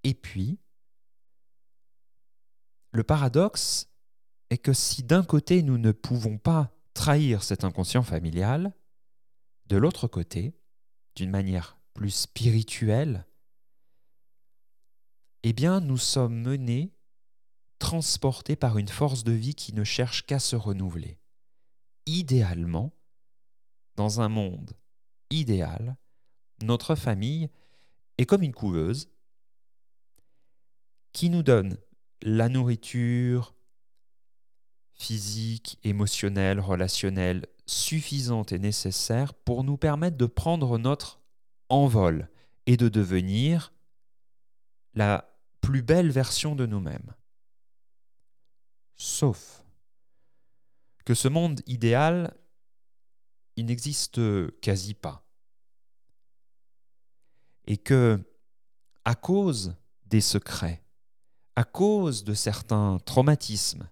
Et 0.02 0.14
puis, 0.14 0.58
le 2.92 3.02
paradoxe 3.02 3.88
est 4.50 4.58
que 4.58 4.72
si 4.72 5.02
d'un 5.02 5.24
côté 5.24 5.62
nous 5.62 5.78
ne 5.78 5.92
pouvons 5.92 6.38
pas 6.38 6.70
trahir 6.94 7.42
cet 7.42 7.64
inconscient 7.64 8.02
familial, 8.02 8.72
de 9.66 9.76
l'autre 9.76 10.08
côté, 10.08 10.54
d'une 11.16 11.30
manière 11.30 11.78
plus 11.94 12.10
spirituelle, 12.10 13.26
eh 15.42 15.52
bien 15.52 15.80
nous 15.80 15.98
sommes 15.98 16.40
menés, 16.40 16.94
transportés 17.78 18.56
par 18.56 18.78
une 18.78 18.88
force 18.88 19.24
de 19.24 19.32
vie 19.32 19.54
qui 19.54 19.74
ne 19.74 19.84
cherche 19.84 20.24
qu'à 20.26 20.38
se 20.38 20.56
renouveler. 20.56 21.18
Idéalement, 22.06 22.92
dans 23.96 24.20
un 24.20 24.28
monde 24.28 24.72
idéal, 25.30 25.96
notre 26.62 26.94
famille 26.94 27.50
est 28.18 28.26
comme 28.26 28.42
une 28.42 28.54
couveuse 28.54 29.08
qui 31.12 31.30
nous 31.30 31.42
donne 31.42 31.78
la 32.22 32.48
nourriture 32.48 33.54
physique, 34.94 35.78
émotionnelle, 35.82 36.60
relationnelle 36.60 37.46
suffisante 37.66 38.52
et 38.52 38.58
nécessaire 38.58 39.34
pour 39.34 39.64
nous 39.64 39.76
permettre 39.76 40.16
de 40.16 40.26
prendre 40.26 40.78
notre 40.78 41.20
envol 41.68 42.28
et 42.66 42.76
de 42.76 42.88
devenir 42.88 43.72
la 44.94 45.28
plus 45.60 45.82
belle 45.82 46.10
version 46.10 46.54
de 46.54 46.66
nous-mêmes. 46.66 47.14
Sauf 48.96 49.64
que 51.04 51.14
ce 51.14 51.28
monde 51.28 51.60
idéal, 51.66 52.34
il 53.56 53.66
n'existe 53.66 54.20
quasi 54.60 54.94
pas. 54.94 55.26
Et 57.66 57.76
que, 57.76 58.20
à 59.04 59.14
cause 59.14 59.74
des 60.06 60.20
secrets, 60.20 60.84
à 61.56 61.64
cause 61.64 62.24
de 62.24 62.34
certains 62.34 62.98
traumatismes, 63.04 63.88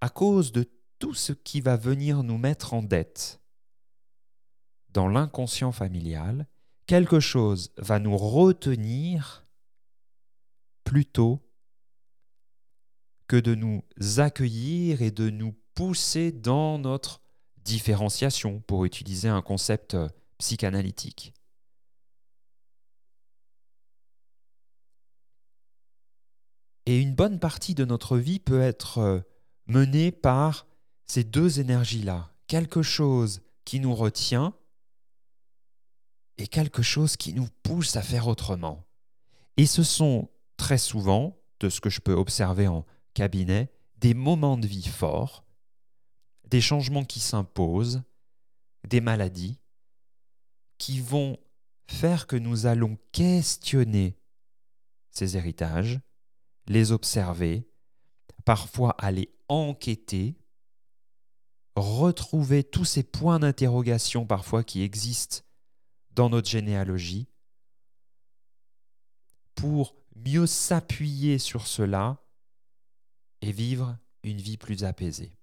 à 0.00 0.08
cause 0.08 0.52
de 0.52 0.70
tout 1.00 1.14
ce 1.14 1.32
qui 1.32 1.60
va 1.60 1.76
venir 1.76 2.22
nous 2.22 2.38
mettre 2.38 2.74
en 2.74 2.82
dette, 2.82 3.40
dans 4.90 5.08
l'inconscient 5.08 5.72
familial, 5.72 6.46
quelque 6.86 7.18
chose 7.18 7.72
va 7.78 7.98
nous 7.98 8.16
retenir 8.16 9.46
plutôt 10.84 11.40
que 13.26 13.36
de 13.36 13.54
nous 13.54 13.82
accueillir 14.18 15.02
et 15.02 15.10
de 15.10 15.30
nous 15.30 15.52
pousser 15.74 16.32
dans 16.32 16.78
notre 16.78 17.22
différenciation, 17.64 18.60
pour 18.60 18.84
utiliser 18.84 19.28
un 19.28 19.42
concept 19.42 19.96
psychanalytique. 20.38 21.32
Et 26.86 26.98
une 27.00 27.14
bonne 27.14 27.38
partie 27.38 27.74
de 27.74 27.84
notre 27.84 28.16
vie 28.18 28.40
peut 28.40 28.60
être 28.60 28.98
euh, 28.98 29.20
menée 29.66 30.10
par 30.10 30.66
ces 31.10 31.24
deux 31.24 31.58
énergies-là. 31.58 32.32
Quelque 32.46 32.82
chose 32.82 33.42
qui 33.64 33.80
nous 33.80 33.96
retient 33.96 34.54
et 36.38 36.46
quelque 36.46 36.82
chose 36.82 37.16
qui 37.16 37.34
nous 37.34 37.48
pousse 37.64 37.96
à 37.96 38.02
faire 38.02 38.28
autrement. 38.28 38.86
Et 39.56 39.66
ce 39.66 39.82
sont 39.82 40.30
très 40.56 40.78
souvent, 40.78 41.36
de 41.58 41.68
ce 41.68 41.80
que 41.80 41.90
je 41.90 42.00
peux 42.00 42.12
observer 42.12 42.68
en 42.68 42.86
cabinet, 43.12 43.72
des 43.96 44.14
moments 44.14 44.56
de 44.56 44.68
vie 44.68 44.86
forts, 44.86 45.44
des 46.46 46.60
changements 46.60 47.04
qui 47.04 47.18
s'imposent, 47.18 48.02
des 48.86 49.00
maladies, 49.00 49.58
qui 50.78 51.00
vont 51.00 51.38
faire 51.88 52.28
que 52.28 52.36
nous 52.36 52.66
allons 52.66 52.96
questionner 53.10 54.16
ces 55.10 55.36
héritages, 55.36 55.98
les 56.68 56.92
observer, 56.92 57.68
parfois 58.44 58.92
aller 58.92 59.34
enquêter, 59.48 60.39
retrouver 61.76 62.64
tous 62.64 62.84
ces 62.84 63.02
points 63.02 63.38
d'interrogation 63.38 64.26
parfois 64.26 64.64
qui 64.64 64.82
existent 64.82 65.44
dans 66.12 66.28
notre 66.28 66.48
généalogie, 66.48 67.28
pour 69.54 69.94
mieux 70.16 70.46
s'appuyer 70.46 71.38
sur 71.38 71.66
cela 71.66 72.22
et 73.42 73.52
vivre 73.52 73.98
une 74.22 74.40
vie 74.40 74.56
plus 74.56 74.84
apaisée. 74.84 75.36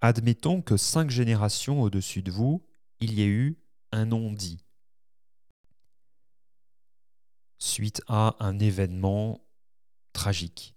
Admettons 0.00 0.62
que 0.62 0.76
cinq 0.76 1.10
générations 1.10 1.82
au-dessus 1.82 2.22
de 2.22 2.30
vous, 2.30 2.66
il 3.00 3.14
y 3.14 3.22
ait 3.22 3.26
eu 3.26 3.62
un 3.92 4.06
non-dit 4.06 4.64
suite 7.58 8.02
à 8.08 8.36
un 8.40 8.58
événement 8.58 9.46
tragique. 10.12 10.74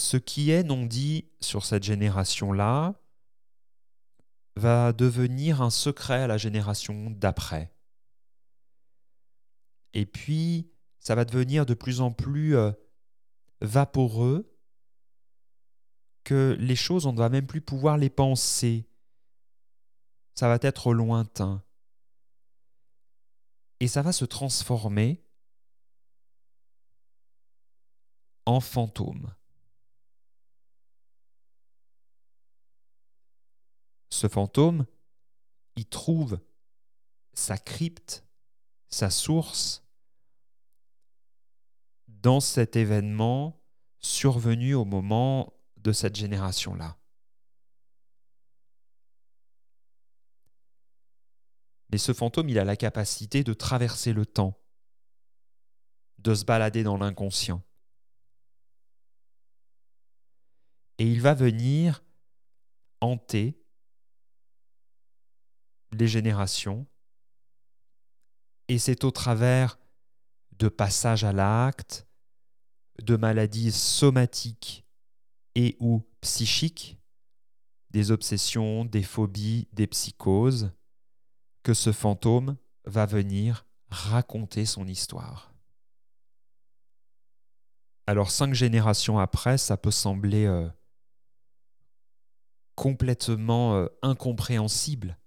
Ce 0.00 0.16
qui 0.16 0.50
est 0.50 0.62
non 0.62 0.86
dit 0.86 1.30
sur 1.40 1.64
cette 1.64 1.82
génération-là 1.82 2.94
va 4.56 4.92
devenir 4.92 5.60
un 5.60 5.70
secret 5.70 6.22
à 6.22 6.26
la 6.26 6.38
génération 6.38 7.10
d'après. 7.10 7.72
Et 9.92 10.06
puis, 10.06 10.72
ça 11.00 11.14
va 11.14 11.24
devenir 11.24 11.66
de 11.66 11.74
plus 11.74 12.00
en 12.00 12.12
plus 12.12 12.56
euh, 12.56 12.72
vaporeux 13.60 14.50
que 16.24 16.56
les 16.58 16.76
choses, 16.76 17.04
on 17.04 17.12
ne 17.12 17.18
va 17.18 17.28
même 17.28 17.46
plus 17.46 17.60
pouvoir 17.60 17.98
les 17.98 18.10
penser. 18.10 18.88
Ça 20.34 20.48
va 20.48 20.58
être 20.62 20.94
lointain. 20.94 21.62
Et 23.80 23.86
ça 23.86 24.00
va 24.00 24.12
se 24.12 24.24
transformer 24.24 25.22
en 28.46 28.60
fantôme. 28.60 29.34
Ce 34.10 34.28
fantôme, 34.28 34.86
il 35.76 35.86
trouve 35.86 36.40
sa 37.32 37.56
crypte, 37.56 38.24
sa 38.88 39.08
source 39.08 39.84
dans 42.08 42.40
cet 42.40 42.76
événement 42.76 43.62
survenu 44.00 44.74
au 44.74 44.84
moment 44.84 45.54
de 45.76 45.92
cette 45.92 46.16
génération-là. 46.16 46.98
Mais 51.90 51.98
ce 51.98 52.12
fantôme, 52.12 52.48
il 52.48 52.58
a 52.58 52.64
la 52.64 52.76
capacité 52.76 53.42
de 53.42 53.52
traverser 53.52 54.12
le 54.12 54.26
temps, 54.26 54.60
de 56.18 56.34
se 56.34 56.44
balader 56.44 56.82
dans 56.82 56.96
l'inconscient. 56.96 57.62
Et 60.98 61.10
il 61.10 61.20
va 61.20 61.34
venir 61.34 62.04
hanter 63.00 63.59
les 65.92 66.08
générations. 66.08 66.86
Et 68.68 68.78
c'est 68.78 69.04
au 69.04 69.10
travers 69.10 69.78
de 70.52 70.68
passages 70.68 71.24
à 71.24 71.32
l'acte, 71.32 72.06
de 73.02 73.16
maladies 73.16 73.72
somatiques 73.72 74.86
et 75.54 75.76
ou 75.80 76.02
psychiques, 76.20 76.98
des 77.90 78.10
obsessions, 78.10 78.84
des 78.84 79.02
phobies, 79.02 79.68
des 79.72 79.86
psychoses, 79.86 80.72
que 81.62 81.74
ce 81.74 81.92
fantôme 81.92 82.56
va 82.84 83.06
venir 83.06 83.66
raconter 83.88 84.64
son 84.64 84.86
histoire. 84.86 85.52
Alors 88.06 88.30
cinq 88.30 88.54
générations 88.54 89.18
après, 89.18 89.58
ça 89.58 89.76
peut 89.76 89.90
sembler 89.90 90.46
euh, 90.46 90.68
complètement 92.74 93.74
euh, 93.76 93.86
incompréhensible 94.02 95.19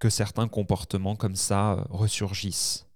que 0.00 0.08
certains 0.08 0.48
comportements 0.48 1.14
comme 1.14 1.36
ça 1.36 1.74
euh, 1.74 1.84
ressurgissent. 1.90 2.86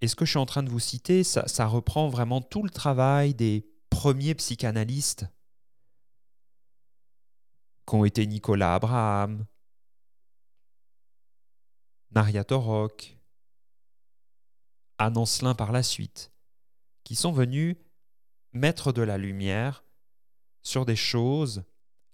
Et 0.00 0.08
ce 0.08 0.16
que 0.16 0.26
je 0.26 0.30
suis 0.30 0.38
en 0.38 0.44
train 0.44 0.62
de 0.62 0.68
vous 0.68 0.80
citer, 0.80 1.24
ça, 1.24 1.66
reprend 1.66 2.08
vraiment 2.10 2.42
tout 2.42 2.62
le 2.62 2.68
travail 2.68 3.32
des 3.32 3.66
premiers 3.88 4.34
psychanalystes 4.34 5.24
qu'ont 7.86 8.04
été 8.04 8.26
Nicolas 8.26 8.74
Abraham, 8.74 9.46
Maria 12.10 12.44
Torok, 12.44 13.16
Anne 14.98 15.16
Ancelin 15.16 15.54
par 15.54 15.72
la 15.72 15.82
suite, 15.82 16.32
qui 17.04 17.14
sont 17.14 17.32
venus 17.32 17.76
mettre 18.52 18.92
de 18.92 19.02
la 19.02 19.16
lumière 19.16 19.84
sur 20.62 20.84
des 20.84 20.96
choses 20.96 21.64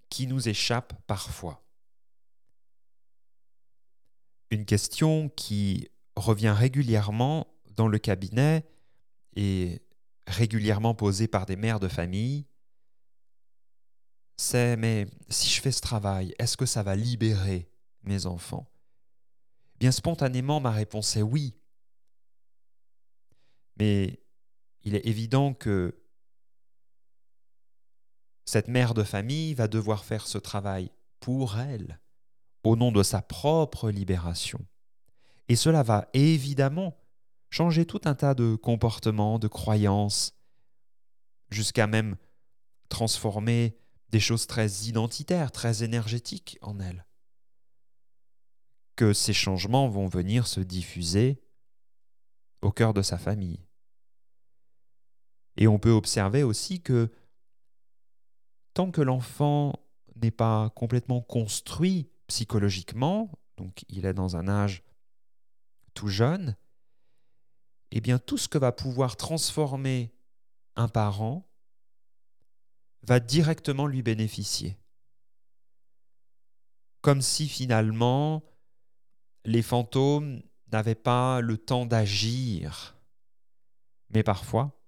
qui 0.09 0.27
nous 0.27 0.47
échappent 0.47 0.93
parfois. 1.07 1.61
Une 4.51 4.65
question 4.65 5.29
qui 5.29 5.87
revient 6.15 6.53
régulièrement 6.55 7.47
dans 7.71 7.87
le 7.87 7.97
cabinet 7.97 8.67
et 9.35 9.81
régulièrement 10.27 10.93
posée 10.93 11.27
par 11.27 11.45
des 11.45 11.55
mères 11.55 11.79
de 11.79 11.87
famille, 11.87 12.45
c'est 14.35 14.75
mais 14.75 15.07
si 15.29 15.49
je 15.49 15.61
fais 15.61 15.71
ce 15.71 15.81
travail, 15.81 16.35
est-ce 16.37 16.57
que 16.57 16.65
ça 16.65 16.83
va 16.83 16.95
libérer 16.95 17.71
mes 18.03 18.25
enfants? 18.25 18.69
Bien 19.79 19.91
spontanément, 19.91 20.59
ma 20.59 20.71
réponse 20.71 21.15
est 21.15 21.21
oui. 21.21 21.55
Mais 23.77 24.21
il 24.83 24.95
est 24.95 25.07
évident 25.07 25.53
que 25.53 26.03
cette 28.43 28.67
mère 28.67 28.93
de 28.93 29.03
famille 29.03 29.53
va 29.53 29.67
devoir 29.69 30.03
faire 30.03 30.27
ce 30.27 30.37
travail 30.37 30.91
pour 31.19 31.57
elle, 31.57 32.01
au 32.63 32.75
nom 32.75 32.91
de 32.91 33.03
sa 33.03 33.21
propre 33.21 33.89
libération. 33.89 34.65
Et 35.47 35.55
cela 35.55 35.83
va 35.83 36.07
évidemment 36.13 36.97
changer 37.49 37.85
tout 37.85 38.01
un 38.05 38.15
tas 38.15 38.33
de 38.33 38.55
comportements, 38.55 39.39
de 39.39 39.47
croyances, 39.47 40.33
jusqu'à 41.49 41.87
même 41.87 42.15
transformer 42.89 43.77
des 44.09 44.19
choses 44.19 44.47
très 44.47 44.69
identitaires, 44.83 45.51
très 45.51 45.83
énergétiques 45.83 46.57
en 46.61 46.79
elle. 46.79 47.05
Que 48.95 49.13
ces 49.13 49.33
changements 49.33 49.89
vont 49.89 50.07
venir 50.07 50.47
se 50.47 50.59
diffuser 50.59 51.41
au 52.61 52.71
cœur 52.71 52.93
de 52.93 53.01
sa 53.01 53.17
famille. 53.17 53.65
Et 55.57 55.67
on 55.67 55.79
peut 55.79 55.91
observer 55.91 56.43
aussi 56.43 56.81
que 56.81 57.11
tant 58.73 58.91
que 58.91 59.01
l'enfant 59.01 59.73
n'est 60.15 60.31
pas 60.31 60.69
complètement 60.71 61.21
construit 61.21 62.09
psychologiquement, 62.31 63.29
donc 63.57 63.83
il 63.89 64.05
est 64.05 64.13
dans 64.13 64.37
un 64.37 64.47
âge 64.47 64.83
tout 65.93 66.07
jeune, 66.07 66.55
eh 67.91 67.99
bien 67.99 68.19
tout 68.19 68.37
ce 68.37 68.47
que 68.47 68.57
va 68.57 68.71
pouvoir 68.71 69.17
transformer 69.17 70.13
un 70.77 70.87
parent 70.87 71.45
va 73.03 73.19
directement 73.19 73.85
lui 73.85 74.01
bénéficier. 74.01 74.79
Comme 77.01 77.21
si 77.21 77.49
finalement 77.49 78.45
les 79.43 79.61
fantômes 79.61 80.41
n'avaient 80.71 80.95
pas 80.95 81.41
le 81.41 81.57
temps 81.57 81.85
d'agir. 81.85 82.97
Mais 84.11 84.23
parfois, 84.23 84.79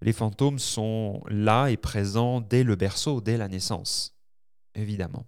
les 0.00 0.12
fantômes 0.12 0.58
sont 0.58 1.22
là 1.28 1.68
et 1.68 1.76
présents 1.76 2.40
dès 2.40 2.64
le 2.64 2.74
berceau, 2.74 3.20
dès 3.20 3.36
la 3.36 3.46
naissance, 3.46 4.16
évidemment. 4.74 5.26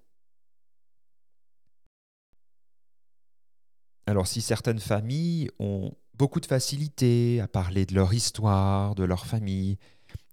Alors 4.06 4.26
si 4.26 4.40
certaines 4.40 4.78
familles 4.78 5.50
ont 5.58 5.92
beaucoup 6.14 6.40
de 6.40 6.46
facilité 6.46 7.40
à 7.40 7.48
parler 7.48 7.86
de 7.86 7.94
leur 7.94 8.14
histoire, 8.14 8.94
de 8.94 9.04
leur 9.04 9.26
famille, 9.26 9.78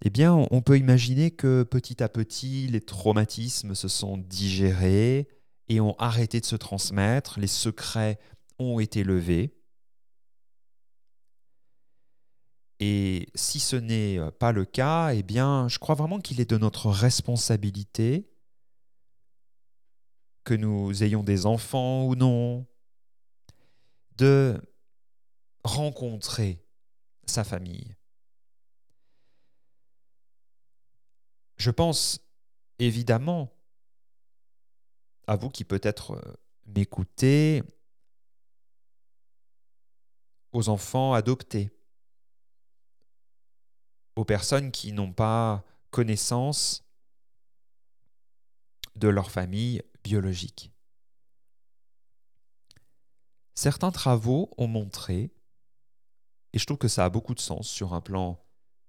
eh 0.05 0.09
bien, 0.09 0.33
on 0.51 0.61
peut 0.61 0.77
imaginer 0.77 1.31
que 1.31 1.63
petit 1.63 2.03
à 2.03 2.09
petit, 2.09 2.67
les 2.67 2.81
traumatismes 2.81 3.73
se 3.73 3.87
sont 3.87 4.17
digérés 4.17 5.27
et 5.69 5.81
ont 5.81 5.95
arrêté 5.97 6.39
de 6.39 6.45
se 6.45 6.55
transmettre, 6.55 7.39
les 7.39 7.47
secrets 7.47 8.19
ont 8.59 8.79
été 8.79 9.03
levés. 9.03 9.55
Et 12.79 13.29
si 13.33 13.59
ce 13.59 13.77
n'est 13.77 14.19
pas 14.39 14.51
le 14.51 14.65
cas, 14.65 15.13
eh 15.13 15.23
bien, 15.23 15.67
je 15.69 15.79
crois 15.79 15.95
vraiment 15.95 16.19
qu'il 16.19 16.41
est 16.41 16.49
de 16.49 16.57
notre 16.57 16.89
responsabilité, 16.89 18.29
que 20.43 20.53
nous 20.53 21.03
ayons 21.03 21.23
des 21.23 21.45
enfants 21.45 22.05
ou 22.05 22.15
non, 22.15 22.67
de 24.17 24.61
rencontrer 25.63 26.65
sa 27.25 27.43
famille 27.43 27.95
Je 31.63 31.71
pense 31.71 32.19
évidemment 32.77 33.49
à 35.27 35.37
vous 35.37 35.49
qui 35.49 35.63
peut-être 35.63 36.11
euh, 36.11 36.33
m'écoutez, 36.65 37.63
aux 40.51 40.67
enfants 40.67 41.13
adoptés, 41.13 41.71
aux 44.17 44.25
personnes 44.25 44.71
qui 44.71 44.91
n'ont 44.91 45.13
pas 45.13 45.63
connaissance 45.89 46.83
de 48.97 49.07
leur 49.07 49.31
famille 49.31 49.81
biologique. 50.03 50.72
Certains 53.55 53.91
travaux 53.91 54.51
ont 54.57 54.67
montré, 54.67 55.31
et 56.53 56.59
je 56.59 56.65
trouve 56.65 56.77
que 56.77 56.87
ça 56.87 57.05
a 57.05 57.09
beaucoup 57.09 57.35
de 57.35 57.39
sens 57.39 57.67
sur 57.67 57.93
un 57.93 58.01
plan 58.01 58.43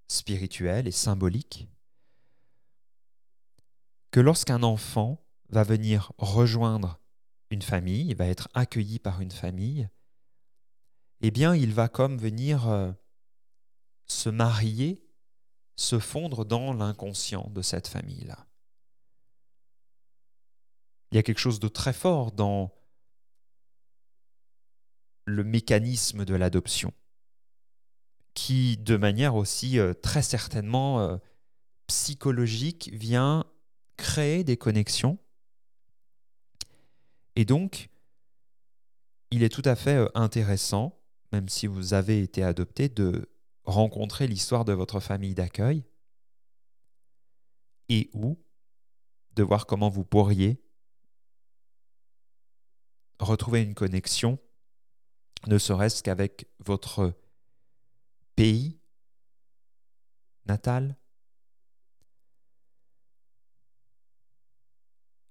spirituel 0.08 0.86
et 0.86 0.92
symbolique, 0.92 1.68
que 4.10 4.20
lorsqu'un 4.20 4.62
enfant 4.62 5.26
va 5.50 5.64
venir 5.64 6.12
rejoindre 6.18 7.00
une 7.50 7.62
famille, 7.62 8.14
va 8.14 8.26
être 8.26 8.48
accueilli 8.54 8.98
par 8.98 9.20
une 9.20 9.30
famille, 9.30 9.88
eh 11.20 11.30
bien, 11.30 11.54
il 11.54 11.72
va 11.72 11.88
comme 11.88 12.18
venir 12.18 12.68
euh, 12.68 12.92
se 14.06 14.28
marier, 14.28 15.06
se 15.76 15.98
fondre 15.98 16.44
dans 16.44 16.72
l'inconscient 16.72 17.50
de 17.50 17.62
cette 17.62 17.88
famille-là. 17.88 18.46
Il 21.10 21.16
y 21.16 21.18
a 21.18 21.22
quelque 21.22 21.38
chose 21.38 21.60
de 21.60 21.68
très 21.68 21.92
fort 21.92 22.32
dans 22.32 22.72
le 25.24 25.44
mécanisme 25.44 26.24
de 26.24 26.34
l'adoption, 26.34 26.92
qui, 28.34 28.76
de 28.76 28.96
manière 28.96 29.36
aussi 29.36 29.78
euh, 29.78 29.94
très 29.94 30.22
certainement 30.22 31.00
euh, 31.00 31.16
psychologique, 31.86 32.90
vient 32.92 33.44
créer 33.96 34.44
des 34.44 34.56
connexions. 34.56 35.18
Et 37.36 37.44
donc, 37.44 37.88
il 39.30 39.42
est 39.42 39.48
tout 39.48 39.62
à 39.64 39.76
fait 39.76 39.96
euh, 39.96 40.08
intéressant, 40.14 41.00
même 41.32 41.48
si 41.48 41.66
vous 41.66 41.94
avez 41.94 42.22
été 42.22 42.42
adopté, 42.42 42.88
de 42.88 43.28
rencontrer 43.64 44.26
l'histoire 44.26 44.64
de 44.64 44.72
votre 44.72 45.00
famille 45.00 45.34
d'accueil 45.34 45.84
et 47.88 48.10
ou 48.12 48.38
de 49.34 49.42
voir 49.42 49.66
comment 49.66 49.88
vous 49.88 50.04
pourriez 50.04 50.62
retrouver 53.18 53.62
une 53.62 53.74
connexion, 53.74 54.38
ne 55.46 55.58
serait-ce 55.58 56.02
qu'avec 56.02 56.48
votre 56.58 57.14
pays 58.36 58.78
natal. 60.46 60.96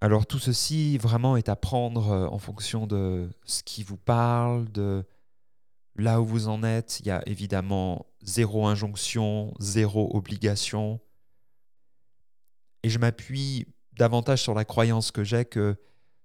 Alors 0.02 0.26
tout 0.26 0.40
ceci 0.40 0.98
vraiment 0.98 1.38
est 1.38 1.48
à 1.48 1.56
prendre 1.56 2.10
euh, 2.10 2.28
en 2.28 2.38
fonction 2.38 2.88
de 2.88 3.30
ce 3.46 3.64
qui 3.64 3.84
vous 3.84 3.96
parle, 3.96 4.70
de 4.70 5.06
là 5.96 6.20
où 6.20 6.26
vous 6.26 6.50
en 6.50 6.62
êtes. 6.64 7.00
Il 7.00 7.06
y 7.06 7.12
a 7.12 7.24
évidemment 7.26 8.06
zéro 8.22 8.68
injonction, 8.68 9.54
zéro 9.60 10.14
obligation. 10.14 11.00
Et 12.84 12.90
je 12.90 13.00
m'appuie 13.00 13.66
davantage 13.94 14.42
sur 14.42 14.54
la 14.54 14.66
croyance 14.66 15.12
que 15.12 15.24
j'ai 15.24 15.46
que, 15.46 15.78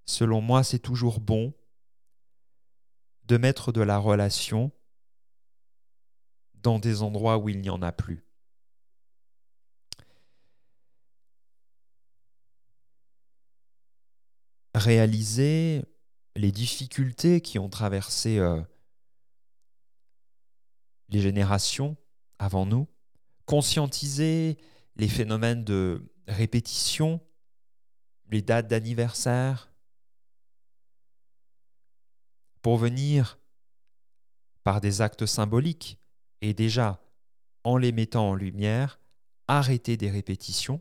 selon 0.07 0.40
moi, 0.40 0.64
c'est 0.64 0.81
toujours 0.81 1.20
bon 1.20 1.55
de 3.29 3.37
mettre 3.37 3.73
de 3.73 3.83
la 3.83 3.99
relation 3.99 4.73
dans 6.55 6.79
des 6.79 7.03
endroits 7.03 7.38
où 7.38 7.51
il 7.51 7.61
n'y 7.61 7.71
en 7.71 7.83
a 7.83 7.93
plus. 7.93 8.25
Réaliser 14.75 15.85
les 16.37 16.53
difficultés 16.53 17.41
qui 17.41 17.59
ont 17.59 17.69
traversé 17.69 18.38
euh, 18.38 18.61
les 21.11 21.21
générations 21.21 21.97
avant 22.38 22.64
nous, 22.64 22.87
conscientiser 23.45 24.57
les 24.97 25.09
phénomènes 25.09 25.64
de 25.64 26.11
répétition, 26.27 27.21
les 28.31 28.41
dates 28.41 28.69
d'anniversaire, 28.69 29.71
pour 32.62 32.77
venir 32.77 33.38
par 34.64 34.81
des 34.81 35.01
actes 35.01 35.27
symboliques 35.27 35.99
et 36.40 36.55
déjà 36.55 37.03
en 37.64 37.77
les 37.77 37.92
mettant 37.92 38.31
en 38.31 38.35
lumière, 38.35 39.01
arrêter 39.47 39.97
des 39.97 40.11
répétitions, 40.11 40.81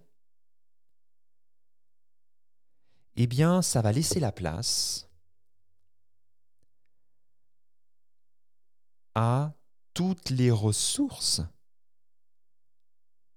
eh 3.15 3.27
bien, 3.27 3.61
ça 3.61 3.81
va 3.81 3.91
laisser 3.91 4.19
la 4.19 4.31
place 4.31 5.09
à 9.15 9.53
toutes 9.93 10.29
les 10.29 10.51
ressources 10.51 11.41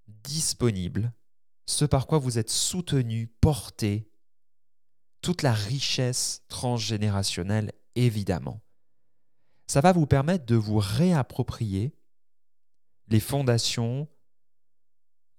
disponibles, 0.07 1.13
ce 1.67 1.87
par 1.87 2.07
quoi 2.07 2.19
vous 2.19 2.39
êtes 2.39 2.51
soutenu, 2.51 3.29
porté, 3.41 4.13
toute 5.23 5.41
la 5.43 5.55
richesse 5.55 6.43
transgénérationnelle, 6.49 7.73
évidemment. 7.95 8.61
Ça 9.67 9.81
va 9.81 9.93
vous 9.93 10.07
permettre 10.07 10.47
de 10.47 10.57
vous 10.57 10.79
réapproprier 10.79 11.95
les 13.09 13.21
fondations 13.21 14.09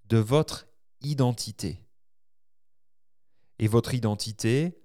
de 0.04 0.18
votre 0.18 0.68
identité. 1.00 1.78
Et 3.58 3.68
votre 3.68 3.94
identité, 3.94 4.82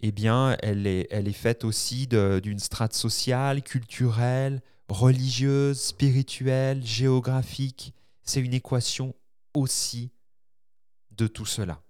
eh 0.00 0.12
bien, 0.12 0.56
elle 0.60 0.86
est, 0.86 1.06
elle 1.10 1.28
est 1.28 1.32
faite 1.32 1.64
aussi 1.64 2.06
d'une 2.06 2.58
strate 2.58 2.94
sociale, 2.94 3.62
culturelle, 3.62 4.62
religieuse, 4.88 5.80
spirituelle, 5.80 6.84
géographique. 6.84 7.94
C'est 8.22 8.40
une 8.40 8.54
équation 8.54 9.14
aussi 9.54 10.12
de 11.12 11.26
tout 11.26 11.46
cela. 11.46 11.85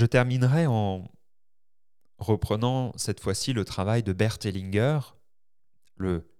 Je 0.00 0.06
terminerai 0.06 0.66
en 0.66 1.12
reprenant 2.16 2.96
cette 2.96 3.20
fois-ci 3.20 3.52
le 3.52 3.66
travail 3.66 4.02
de 4.02 4.14
Bert 4.14 4.38
Hellinger, 4.42 4.98
le 5.96 6.34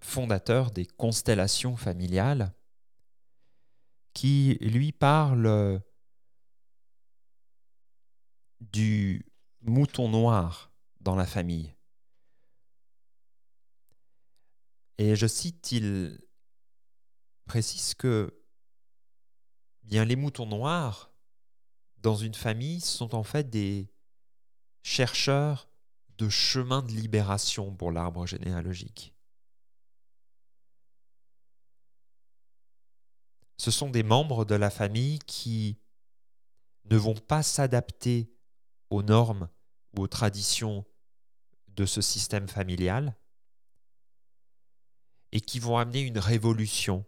fondateur 0.00 0.70
des 0.70 0.86
constellations 0.86 1.76
familiales, 1.76 2.54
qui 4.14 4.56
lui 4.62 4.92
parle 4.92 5.82
du 8.62 9.30
mouton 9.60 10.08
noir 10.08 10.72
dans 11.02 11.14
la 11.14 11.26
famille. 11.26 11.76
Et 14.96 15.14
je 15.14 15.26
cite, 15.26 15.72
il 15.72 16.26
précise 17.44 17.94
que 17.94 18.42
bien 19.82 20.06
les 20.06 20.16
moutons 20.16 20.46
noirs 20.46 21.12
dans 22.00 22.16
une 22.16 22.34
famille 22.34 22.80
sont 22.80 23.14
en 23.14 23.22
fait 23.22 23.50
des 23.50 23.90
chercheurs 24.82 25.68
de 26.18 26.28
chemin 26.28 26.82
de 26.82 26.92
libération 26.92 27.74
pour 27.74 27.92
l'arbre 27.92 28.26
généalogique. 28.26 29.14
Ce 33.56 33.70
sont 33.70 33.90
des 33.90 34.02
membres 34.02 34.44
de 34.44 34.54
la 34.54 34.70
famille 34.70 35.18
qui 35.20 35.80
ne 36.84 36.96
vont 36.96 37.14
pas 37.14 37.42
s'adapter 37.42 38.32
aux 38.90 39.02
normes 39.02 39.48
ou 39.96 40.02
aux 40.02 40.08
traditions 40.08 40.84
de 41.68 41.84
ce 41.84 42.00
système 42.00 42.48
familial 42.48 43.16
et 45.32 45.40
qui 45.40 45.58
vont 45.58 45.76
amener 45.76 46.00
une 46.00 46.18
révolution 46.18 47.04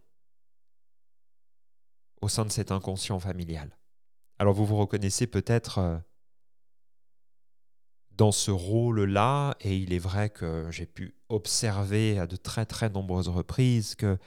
au 2.21 2.29
sein 2.29 2.45
de 2.45 2.51
cet 2.51 2.71
inconscient 2.71 3.19
familial. 3.19 3.80
Alors 4.41 4.55
vous 4.55 4.65
vous 4.65 4.77
reconnaissez 4.77 5.27
peut-être 5.27 5.77
euh, 5.77 5.99
dans 8.09 8.31
ce 8.31 8.49
rôle-là, 8.49 9.55
et 9.61 9.77
il 9.77 9.93
est 9.93 9.99
vrai 9.99 10.31
que 10.31 10.65
j'ai 10.71 10.87
pu 10.87 11.15
observer 11.29 12.17
à 12.17 12.25
de 12.25 12.37
très 12.37 12.65
très 12.65 12.89
nombreuses 12.89 13.29
reprises 13.29 13.93
que 13.93 14.17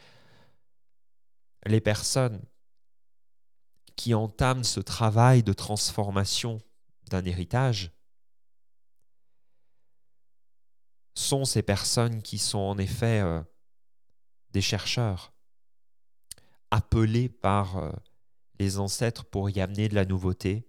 les 1.67 1.81
personnes 1.81 2.41
qui 3.97 4.15
entament 4.15 4.63
ce 4.63 4.79
travail 4.79 5.43
de 5.43 5.53
transformation 5.53 6.61
d'un 7.11 7.25
héritage 7.25 7.91
sont 11.15 11.45
ces 11.45 11.63
personnes 11.63 12.23
qui 12.23 12.39
sont 12.39 12.59
en 12.59 12.79
effet 12.79 13.21
euh, 13.21 13.43
des 14.51 14.63
chercheurs 14.63 15.33
appelés 16.71 17.29
par 17.29 17.79
euh, 17.79 17.91
les 18.59 18.79
ancêtres 18.79 19.25
pour 19.25 19.51
y 19.51 19.61
amener 19.61 19.89
de 19.89 19.95
la 19.95 20.05
nouveauté, 20.05 20.69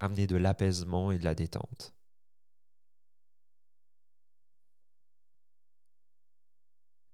amener 0.00 0.26
de 0.26 0.36
l'apaisement 0.36 1.10
et 1.10 1.18
de 1.18 1.24
la 1.24 1.34
détente. 1.34 1.94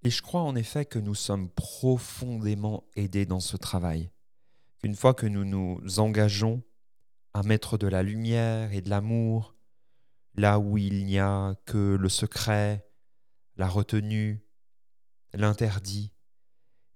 Et 0.05 0.11
je 0.11 0.21
crois 0.21 0.43
en 0.43 0.57
effet 0.57 0.85
que 0.85 0.99
nous 0.99 1.15
sommes 1.15 1.49
profondément 1.51 2.85
aidés 2.97 3.25
dans 3.27 3.41
ce 3.41 3.57
travail. 3.57 4.11
Qu'une 4.81 4.97
fois 4.97 5.15
que 5.15 5.27
nous 5.27 5.45
nous 5.45 6.01
engageons 6.01 6.63
à 7.35 7.43
mettre 7.43 7.79
de 7.79 7.87
la 7.87 8.03
lumière 8.03 8.73
et 8.73 8.81
de 8.81 8.91
l'amour 8.91 9.55
là 10.35 10.59
où 10.59 10.79
il 10.79 11.05
n'y 11.05 11.19
a 11.19 11.55
que 11.67 11.97
le 11.97 12.09
secret, 12.09 12.89
la 13.57 13.69
retenue, 13.69 14.45
l'interdit, 15.35 16.13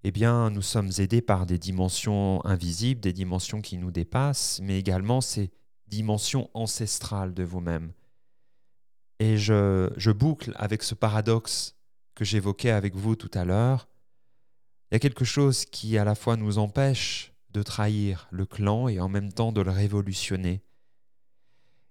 eh 0.09 0.13
bien, 0.13 0.51
nous 0.51 0.63
sommes 0.63 0.93
aidés 0.99 1.21
par 1.21 1.47
des 1.47 1.59
dimensions 1.59 2.45
invisibles, 2.45 3.01
des 3.01 3.13
dimensions 3.13 3.61
qui 3.61 3.77
nous 3.77 3.91
dépassent, 3.91 4.61
mais 4.63 4.79
également 4.79 5.21
ces 5.21 5.51
dimensions 5.89 6.49
ancestrales 6.55 7.35
de 7.35 7.43
vous-même. 7.43 7.93
Et 9.19 9.37
je, 9.37 9.91
je 9.97 10.13
boucle 10.13 10.53
avec 10.55 10.85
ce 10.85 10.95
paradoxe 10.95 11.75
que 12.15 12.25
j'évoquais 12.25 12.71
avec 12.71 12.95
vous 12.95 13.17
tout 13.17 13.31
à 13.35 13.45
l'heure, 13.45 13.89
il 14.91 14.95
y 14.95 14.97
a 14.97 15.01
quelque 15.01 15.25
chose 15.25 15.65
qui 15.65 15.99
à 15.99 16.05
la 16.05 16.15
fois 16.15 16.37
nous 16.37 16.59
empêche 16.59 17.33
de 17.51 17.65
trahir 17.65 18.29
le 18.31 18.47
clan 18.47 18.87
et 18.87 19.01
en 19.01 19.09
même 19.09 19.33
temps 19.33 19.51
de 19.51 19.61
le 19.61 19.73
révolutionner. 19.73 20.63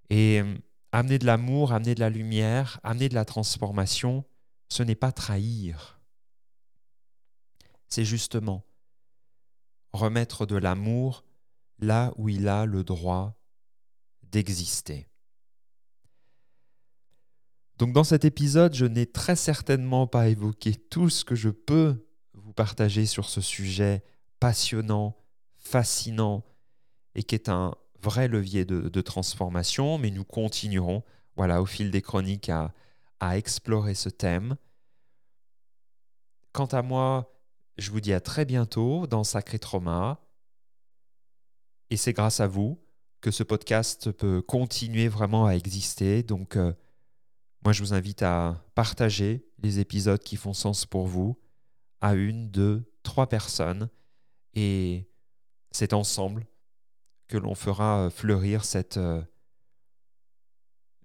Et 0.10 0.40
euh, 0.40 0.56
amener 0.94 1.20
de 1.20 1.26
l'amour, 1.26 1.74
amener 1.74 1.96
de 1.96 2.00
la 2.00 2.10
lumière, 2.10 2.80
amener 2.84 3.10
de 3.10 3.16
la 3.16 3.26
transformation, 3.26 4.24
ce 4.70 4.84
n'est 4.84 4.96
pas 4.96 5.12
trahir. 5.12 5.95
C'est 7.88 8.06
justement 8.06 8.66
remettre 9.94 10.46
de 10.46 10.56
l'amour 10.56 11.24
là 11.80 12.14
où 12.18 12.30
il 12.30 12.48
a 12.48 12.66
le 12.66 12.84
droit 12.84 13.38
d'exister. 14.24 15.08
Donc 17.78 17.92
dans 17.92 18.04
cet 18.04 18.24
épisode, 18.24 18.74
je 18.74 18.86
n'ai 18.86 19.06
très 19.06 19.36
certainement 19.36 20.08
pas 20.08 20.30
évoqué 20.30 20.76
tout 20.76 21.10
ce 21.10 21.26
que 21.26 21.36
je 21.36 21.50
peux 21.50 22.08
vous 22.34 22.54
partager 22.54 23.06
sur 23.06 23.28
ce 23.28 23.42
sujet 23.42 24.04
passionnant, 24.40 25.18
fascinant 25.58 26.44
et 27.16 27.24
qui 27.24 27.36
est 27.36 27.50
un 27.50 27.76
vrai 28.02 28.28
levier 28.28 28.66
de, 28.66 29.02
transformation, 29.02 29.98
mais 29.98 30.12
nous 30.12 30.24
continuerons 30.24 31.04
voilà, 31.36 31.62
au 31.62 31.66
fil 31.66 31.92
des 31.92 32.02
chroniques 32.02 32.50
à, 32.50 32.74
à 33.20 33.38
explorer 33.38 33.94
ce 33.94 34.10
thème. 34.10 34.56
Quant 36.54 36.68
à 36.68 36.82
moi, 36.82 37.35
je 37.78 37.92
vous 37.92 38.00
dis 38.00 38.14
à 38.14 38.22
très 38.22 38.46
bientôt 38.46 39.08
dans 39.08 39.24
Sacré 39.24 39.60
Trauma. 39.60 40.22
Et 41.90 41.98
c'est 41.98 42.14
grâce 42.14 42.40
à 42.40 42.48
vous 42.48 42.82
que 43.22 43.32
ce 43.32 43.44
podcast 43.44 44.12
peut 44.12 44.42
continuer 44.42 45.08
vraiment 45.08 45.46
à 45.46 45.54
exister. 45.56 46.24
Donc, 46.24 46.56
euh, 46.56 46.74
moi, 47.64 47.74
je 47.74 47.82
vous 47.82 47.94
invite 47.94 48.22
à 48.22 48.64
partager 48.76 49.46
les 49.60 49.80
épisodes 49.80 50.22
qui 50.22 50.38
font 50.38 50.54
sens 50.54 50.86
pour 50.86 51.08
vous 51.08 51.40
à 52.02 52.14
une, 52.14 52.50
deux, 52.50 52.92
trois 53.04 53.28
personnes. 53.28 53.90
Et 54.54 55.10
c'est 55.72 55.94
ensemble 55.94 56.46
que 57.28 57.38
l'on 57.38 57.56
fera 57.56 58.10
fleurir 58.10 58.64
cette 58.64 58.98
euh, 58.98 59.22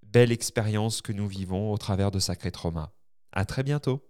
belle 0.02 0.32
expérience 0.32 1.02
que 1.02 1.12
nous 1.12 1.26
vivons 1.26 1.72
au 1.72 1.78
travers 1.78 2.10
de 2.10 2.18
Sacré 2.18 2.50
Trauma. 2.50 2.92
À 3.32 3.44
très 3.44 3.62
bientôt. 3.62 4.09